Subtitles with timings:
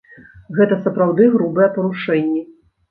[0.59, 2.45] Гэта сапраўды грубыя парушэнні.